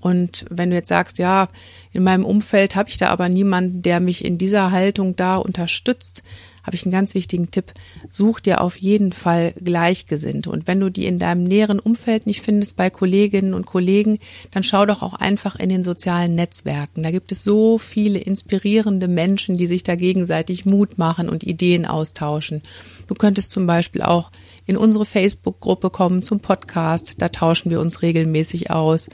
Und 0.00 0.46
wenn 0.50 0.70
du 0.70 0.76
jetzt 0.76 0.88
sagst, 0.88 1.18
ja, 1.18 1.48
in 1.92 2.02
meinem 2.02 2.24
Umfeld 2.24 2.74
habe 2.76 2.88
ich 2.88 2.98
da 2.98 3.08
aber 3.08 3.28
niemanden, 3.28 3.82
der 3.82 4.00
mich 4.00 4.24
in 4.24 4.38
dieser 4.38 4.70
Haltung 4.70 5.16
da 5.16 5.36
unterstützt, 5.36 6.22
habe 6.62 6.76
ich 6.76 6.84
einen 6.84 6.92
ganz 6.92 7.14
wichtigen 7.14 7.50
Tipp. 7.50 7.72
Such 8.10 8.40
dir 8.40 8.60
auf 8.60 8.76
jeden 8.76 9.12
Fall 9.12 9.54
Gleichgesinnte. 9.62 10.50
Und 10.50 10.66
wenn 10.66 10.80
du 10.80 10.90
die 10.90 11.06
in 11.06 11.18
deinem 11.18 11.44
näheren 11.44 11.78
Umfeld 11.78 12.26
nicht 12.26 12.42
findest, 12.42 12.76
bei 12.76 12.90
Kolleginnen 12.90 13.54
und 13.54 13.66
Kollegen, 13.66 14.18
dann 14.50 14.62
schau 14.62 14.86
doch 14.86 15.02
auch 15.02 15.14
einfach 15.14 15.56
in 15.56 15.68
den 15.68 15.82
sozialen 15.82 16.34
Netzwerken. 16.34 17.02
Da 17.02 17.10
gibt 17.10 17.32
es 17.32 17.44
so 17.44 17.78
viele 17.78 18.18
inspirierende 18.18 19.08
Menschen, 19.08 19.56
die 19.56 19.66
sich 19.66 19.82
da 19.82 19.96
gegenseitig 19.96 20.66
Mut 20.66 20.98
machen 20.98 21.28
und 21.28 21.44
Ideen 21.44 21.86
austauschen. 21.86 22.62
Du 23.06 23.14
könntest 23.14 23.50
zum 23.50 23.66
Beispiel 23.66 24.02
auch 24.02 24.30
in 24.66 24.76
unsere 24.76 25.06
Facebook-Gruppe 25.06 25.90
kommen 25.90 26.22
zum 26.22 26.40
Podcast. 26.40 27.14
Da 27.18 27.28
tauschen 27.30 27.70
wir 27.70 27.80
uns 27.80 28.02
regelmäßig 28.02 28.70
aus. 28.70 29.08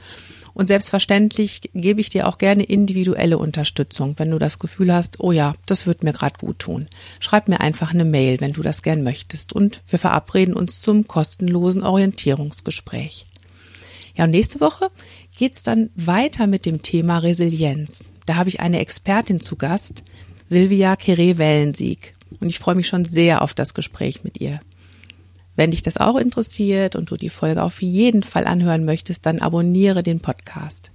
Und 0.57 0.65
selbstverständlich 0.65 1.69
gebe 1.75 2.01
ich 2.01 2.09
dir 2.09 2.27
auch 2.27 2.39
gerne 2.39 2.63
individuelle 2.63 3.37
Unterstützung, 3.37 4.15
wenn 4.17 4.31
du 4.31 4.39
das 4.39 4.57
Gefühl 4.57 4.91
hast, 4.91 5.19
oh 5.19 5.31
ja, 5.31 5.53
das 5.67 5.85
wird 5.85 6.01
mir 6.01 6.13
gerade 6.13 6.39
gut 6.39 6.57
tun. 6.57 6.87
Schreib 7.19 7.47
mir 7.47 7.61
einfach 7.61 7.93
eine 7.93 8.05
Mail, 8.05 8.41
wenn 8.41 8.53
du 8.53 8.63
das 8.63 8.81
gern 8.81 9.03
möchtest. 9.03 9.53
Und 9.53 9.83
wir 9.87 9.99
verabreden 9.99 10.55
uns 10.55 10.81
zum 10.81 11.05
kostenlosen 11.05 11.83
Orientierungsgespräch. 11.83 13.27
Ja, 14.15 14.23
und 14.23 14.31
nächste 14.31 14.59
Woche 14.59 14.89
geht's 15.37 15.61
dann 15.61 15.91
weiter 15.93 16.47
mit 16.47 16.65
dem 16.65 16.81
Thema 16.81 17.19
Resilienz. 17.19 18.03
Da 18.25 18.33
habe 18.33 18.49
ich 18.49 18.59
eine 18.59 18.79
Expertin 18.79 19.39
zu 19.39 19.57
Gast, 19.57 20.03
Silvia 20.47 20.95
Kere-Wellensieg. 20.95 22.13
Und 22.39 22.49
ich 22.49 22.57
freue 22.57 22.73
mich 22.73 22.87
schon 22.87 23.05
sehr 23.05 23.43
auf 23.43 23.53
das 23.53 23.75
Gespräch 23.75 24.23
mit 24.23 24.41
ihr. 24.41 24.59
Wenn 25.57 25.71
dich 25.71 25.81
das 25.81 25.97
auch 25.97 26.15
interessiert 26.15 26.95
und 26.95 27.09
du 27.09 27.17
die 27.17 27.31
Folge 27.31 27.63
auf 27.63 27.81
jeden 27.81 28.21
Fall 28.21 28.45
anhören 28.45 28.85
möchtest, 28.85 29.25
dann 29.25 29.39
abonniere 29.39 30.03
den 30.03 30.19
Podcast. 30.19 30.91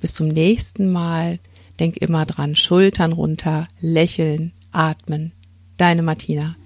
Bis 0.00 0.14
zum 0.14 0.28
nächsten 0.28 0.92
Mal. 0.92 1.38
Denk 1.80 1.96
immer 1.96 2.26
dran, 2.26 2.54
Schultern 2.54 3.12
runter, 3.12 3.66
lächeln, 3.80 4.52
atmen. 4.70 5.32
Deine 5.78 6.02
Martina. 6.02 6.56